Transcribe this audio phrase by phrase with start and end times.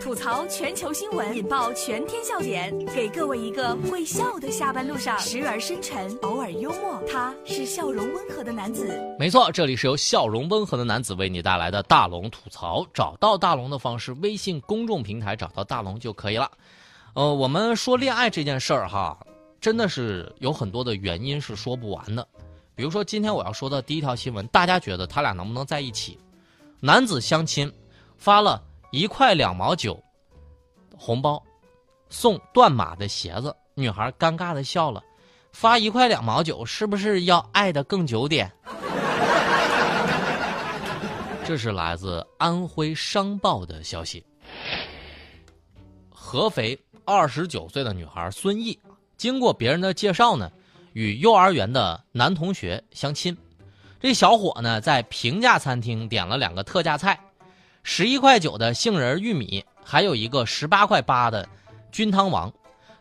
[0.00, 7.00] 吐槽全球新闻，引爆全天笑点，给各位一个会笑的下班路上，时而深沉，偶尔幽默。
[7.08, 9.00] 他是笑容温和的男子。
[9.20, 12.84] 没错，这里是由笑容温和的男子为你带来的大龙吐槽。
[12.92, 16.50] 找到大龙的方式，微信公众平台找到大龙就可以了。
[17.14, 19.16] 呃，我们说恋爱这件事儿哈，
[19.60, 22.26] 真的是有很多的原因是说不完的。
[22.74, 26.18] 比如说今天我要说的第一条新闻，大家觉得他俩能不能在一起？
[26.80, 27.72] 男子相亲
[28.16, 28.60] 发了。
[28.90, 30.02] 一块两毛九，
[30.96, 31.42] 红包，
[32.08, 33.54] 送断码的鞋子。
[33.74, 35.02] 女孩尴尬的笑了，
[35.52, 38.50] 发一块两毛九，是不是要爱的更久点？
[41.44, 44.24] 这是来自安徽商报的消息。
[46.08, 48.78] 合肥二十九岁的女孩孙毅，
[49.16, 50.50] 经过别人的介绍呢，
[50.94, 53.36] 与幼儿园的男同学相亲。
[54.00, 57.18] 这小伙呢，在平价餐厅点了两个特价菜。
[57.82, 61.48] 十一块九的杏仁玉米，还有一个十八块八的
[61.90, 62.52] 菌汤王。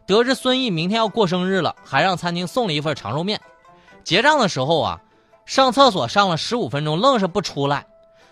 [0.05, 3.41] 得知孙毅明天要过生日了，还让餐厅送了一份长寿面。
[4.05, 5.01] 结账的时候啊，
[5.45, 7.85] 上厕所上了十五分钟，愣是不出来。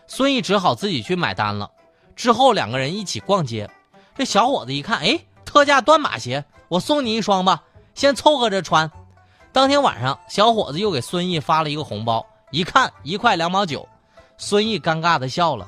[0.08, 1.70] 孙毅只好自己去买单了。
[2.16, 3.70] 之后两个人一起逛街，
[4.16, 7.62] 这小伙子一看，哎，特价断码鞋，我送你一双吧，
[7.94, 8.90] 先凑合着穿。
[9.52, 13.86] 当天晚上，小伙子又给孙毅发了一个红包，一看一块两毛九，
[14.38, 15.68] 孙毅尴尬的笑了。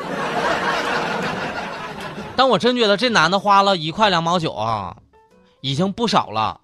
[2.35, 4.95] 但我真觉得这男的花了一块两毛九啊，
[5.61, 6.59] 已经不少了。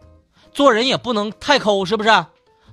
[0.51, 2.25] 做人也不能太抠，是不是？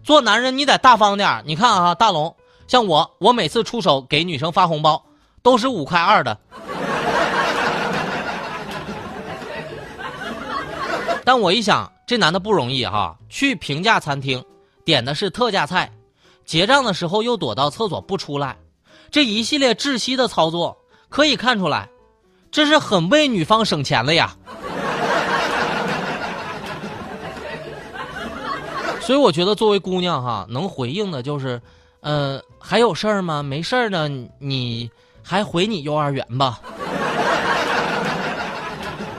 [0.02, 2.34] 做男人你得大方点你看啊，大龙，
[2.66, 5.04] 像我，我每次出手给女生发红包
[5.42, 6.38] 都是五块二的。
[11.24, 14.42] 但我一想，这男的不容易哈，去平价餐厅
[14.84, 15.90] 点的是特价菜，
[16.46, 18.56] 结账的时候又躲到厕所不出来，
[19.10, 20.76] 这一系列窒息的操作
[21.08, 21.88] 可以看出来。
[22.54, 24.32] 这是很为女方省钱了呀，
[29.00, 31.60] 所以我觉得作为姑娘哈，能回应的就是，
[31.98, 33.42] 呃，还有事儿吗？
[33.42, 34.88] 没事儿呢，你
[35.20, 36.60] 还回你幼儿园吧。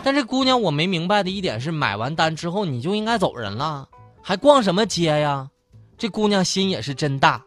[0.02, 3.86] 但这姑娘我没明白的一点是，买完单之后你就应该走人了，
[4.22, 5.46] 还逛什么街呀？
[5.98, 7.44] 这姑娘心也是真大。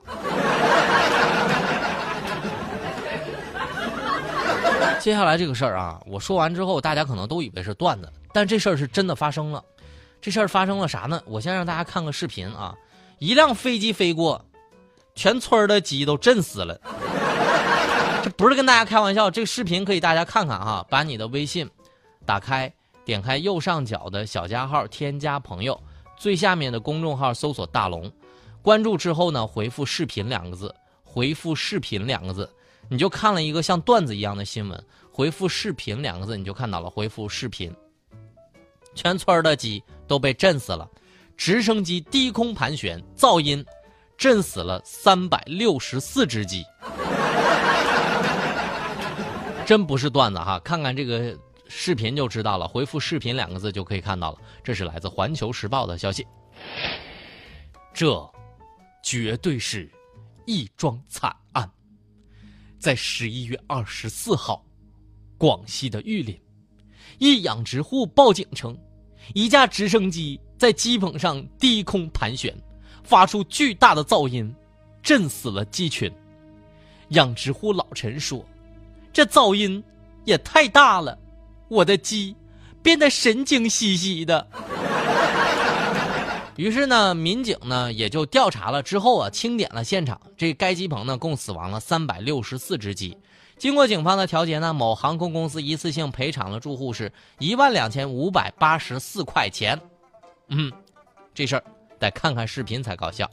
[5.08, 9.64] 接下来这个事儿啊，我说完之后，大家可能都以为是段子，但这事儿是真的发生了。
[10.20, 11.18] 这事儿发生了啥呢？
[11.24, 12.74] 我先让大家看个视频啊。
[13.18, 14.44] 一辆飞机飞过，
[15.14, 16.78] 全村的鸡都震死了。
[18.22, 20.86] 这不是跟大家开玩笑，这个视频可以大家看看哈。
[20.90, 21.66] 把你的微信
[22.26, 22.70] 打开，
[23.02, 25.82] 点开右上角的小加号，添加朋友，
[26.18, 28.12] 最下面的公众号搜索大龙，
[28.60, 32.46] 关注之后呢，回复视频两个字，回复视频两个字。
[32.88, 36.88] 你就看了一个像段子一样的新闻，回复“视频”两个字，你就看到了。
[36.88, 37.74] 回复“视频”，
[38.94, 40.88] 全村的鸡都被震死了，
[41.36, 43.64] 直升机低空盘旋，噪音
[44.16, 46.64] 震死了三百六十四只鸡。
[49.66, 51.38] 真不是段子哈，看看这个
[51.68, 52.66] 视频就知道了。
[52.66, 54.38] 回复“视频”两个字就可以看到了。
[54.64, 56.26] 这是来自《环球时报》的消息，
[57.92, 58.26] 这
[59.02, 59.92] 绝对是
[60.46, 61.70] 一桩惨案。
[62.78, 64.64] 在十一月二十四号，
[65.36, 66.38] 广西的玉林，
[67.18, 68.78] 一养殖户报警称，
[69.34, 72.56] 一架直升机在机棚上低空盘旋，
[73.02, 74.54] 发出巨大的噪音，
[75.02, 76.10] 震死了鸡群。
[77.08, 78.44] 养殖户老陈说
[79.12, 79.82] ：“这噪音
[80.24, 81.18] 也太大了，
[81.68, 82.36] 我的鸡
[82.82, 84.46] 变得神经兮兮的。”
[86.58, 93.16] 于是呢，民警呢也就调查了，之后啊清点了现场，这该鸡棚呢共死亡了三百六十四只鸡。
[93.56, 99.80] 经过警方的调解呢，某航空公司一次性赔偿了住户是一万两千五百八十四块钱。
[100.48, 100.72] 嗯，
[101.32, 101.62] 这事儿
[101.96, 103.30] 得看看视频才搞笑。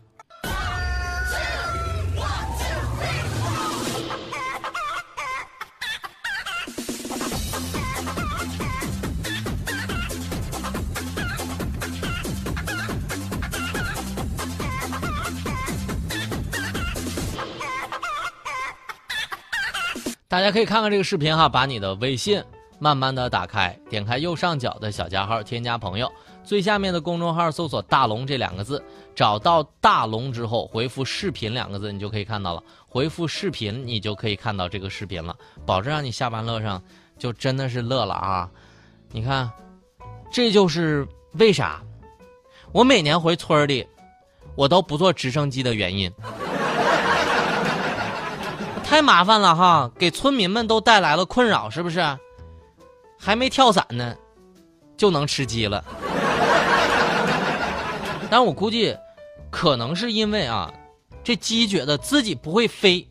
[20.35, 22.43] 大家可以看看这个视频哈，把你的微信
[22.77, 26.11] 慢慢的打开，点开右上角的小加号，添加朋友，
[26.43, 28.83] 最下面的公众号搜索“大龙”这两个字，
[29.15, 32.61] 找到“大龙”之后，回复“视频”两个字，你就可以看到了。
[32.85, 35.33] 回复“视频”，你就可以看到这个视频了，
[35.65, 36.83] 保证让你下班乐上，
[37.17, 38.51] 就真的是乐了啊！
[39.13, 39.49] 你看，
[40.29, 41.81] 这就是为啥
[42.73, 43.87] 我每年回村里，
[44.57, 46.11] 我都不坐直升机的原因。
[48.85, 52.17] 太麻烦了哈，给村民们都带来了困扰，是不是？
[53.19, 54.15] 还没跳伞呢，
[54.95, 55.83] 就能吃鸡了。
[58.29, 58.95] 但我估计，
[59.49, 60.71] 可能是因为啊，
[61.23, 63.05] 这鸡觉得自己不会飞，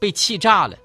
[0.00, 0.76] 被气炸了。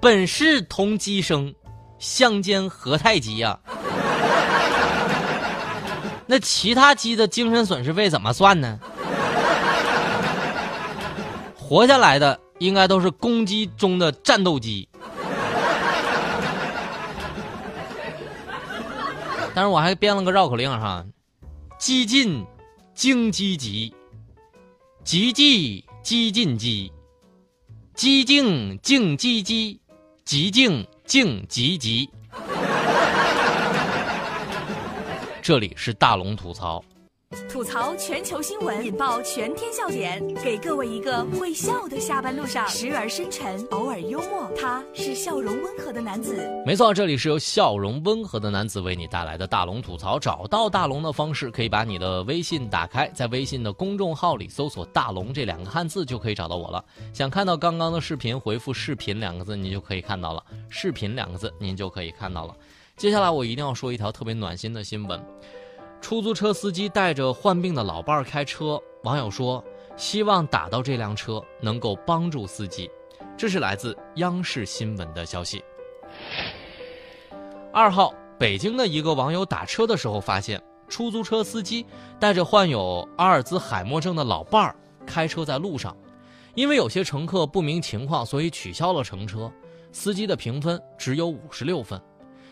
[0.00, 1.52] 本是同鸡生，
[1.98, 3.58] 相煎何太急呀？
[6.26, 8.78] 那其他鸡的精神损失费怎么算呢？
[11.72, 14.86] 活下来的应该都是公鸡中的战斗机，
[19.54, 21.02] 但是我还编了个绕口令哈：
[21.78, 22.44] 激进，
[22.94, 23.94] 京积极，
[25.02, 26.92] 积极激进鸡，
[27.94, 29.80] 激进静鸡鸡，
[30.26, 32.10] 激进静急急。
[35.40, 36.84] 这里是大龙吐槽。
[37.48, 44.50] 吐槽全球新闻，引爆全天笑点，给各位一个会笑的下班路上，时而深沉，偶尔幽默。
[44.54, 46.46] 他是笑容温和的男子。
[46.66, 50.18] 没错，这里是由笑容温和的男子为你带来的大龙吐槽。
[50.18, 56.84] 找到大龙的方式，可以把你的微信打开，在微信的公众号里搜索“大龙”这两个汉字，就可以找到我了。
[57.14, 60.44] 想看到刚刚的视频，回复“视频”两个字，您就可以看到了。
[60.68, 62.54] 视频两个字，您就可以看到了。
[62.96, 65.20] 接下来我一定要说一条特别暖心的新闻。
[66.02, 69.64] 出租车司机带着患病的老伴儿开车，网友说
[69.96, 72.90] 希望打到这辆车能够帮助司机。
[73.38, 75.62] 这是来自央视新闻的消息。
[77.72, 81.86] 二号，北京的一个网友打车的时候发现，出租车司机
[82.18, 84.76] 带着患有阿尔兹海默症的老伴儿
[85.06, 85.96] 开车在路上，
[86.54, 89.50] 因为有些乘客不明情况，所以取消了乘车。
[89.92, 91.98] 司机的评分只有五十六分，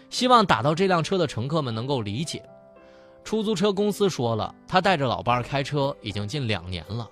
[0.09, 2.43] 希望打到这辆车的乘客们能够理解。
[3.31, 7.09] 出租车公司说了，他带着老伴儿开车已经近两年了，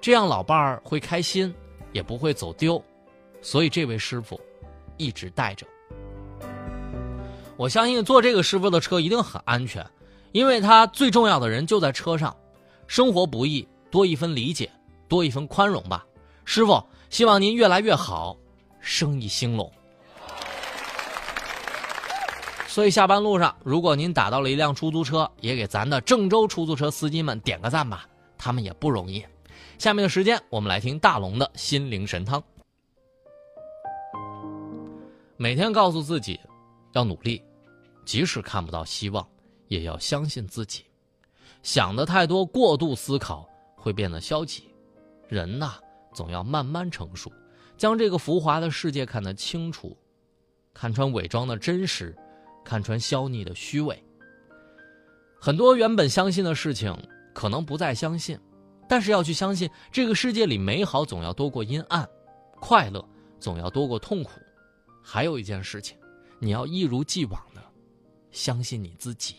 [0.00, 1.54] 这样老伴儿会开心，
[1.92, 2.82] 也不会走丢，
[3.42, 4.40] 所以这位师傅
[4.96, 5.66] 一直带着。
[7.58, 9.86] 我相信坐这个师傅的车一定很安全，
[10.32, 12.34] 因为他最重要的人就在车上。
[12.86, 14.70] 生活不易，多一分理解，
[15.06, 16.02] 多一分宽容吧。
[16.46, 18.34] 师傅，希望您越来越好，
[18.80, 19.70] 生意兴隆。
[22.78, 28.08] 所以下班路上，如果您打到了一辆出租车，也给咱的郑州出租车司机们点个赞吧，
[28.38, 29.26] 他们也不容易。
[29.80, 32.40] 下面的时间，我们来听大龙的心灵神汤。
[35.36, 36.38] 每天告诉自己
[36.92, 37.42] 要努力，
[38.04, 39.26] 即使看不到希望，
[39.66, 40.84] 也要相信自己。
[41.64, 43.44] 想的太多，过度思考
[43.74, 44.68] 会变得消极。
[45.26, 45.72] 人呐，
[46.12, 47.28] 总要慢慢成熟，
[47.76, 49.98] 将这个浮华的世界看得清楚，
[50.72, 52.16] 看穿伪装的真实。
[52.68, 53.98] 看穿肖逆的虚伪，
[55.40, 56.94] 很多原本相信的事情，
[57.32, 58.38] 可能不再相信，
[58.86, 62.06] 但是要去相信，这个世界里美好总要多过阴暗，
[62.60, 63.02] 快乐
[63.40, 64.32] 总要多过痛苦。
[65.02, 65.96] 还有一件事情，
[66.38, 67.62] 你要一如既往的
[68.32, 69.36] 相信你自己。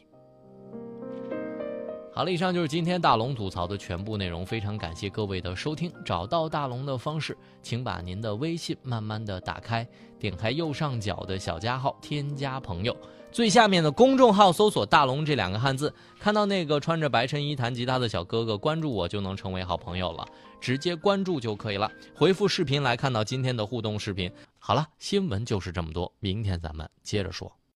[2.19, 5.89] 好了，以上就是今天大龙吐槽的全部内容，非常感谢各位的收听。
[6.03, 9.87] 找到大龙的方式，请把您的微信慢慢的打开，
[10.19, 12.93] 点开右上角的小加号，添加朋友。
[13.31, 20.27] 最下面的公众号搜索“大龙”这两个汉字，看到那个穿着白衬衣弹吉他的小哥哥，关注我就能成为好朋友了，
[20.59, 21.89] 直接关注就可以了。
[22.13, 24.29] 回复视频来看到今天的互动视频。
[24.57, 27.49] 好了，新闻就是这么多，明天咱们接着说。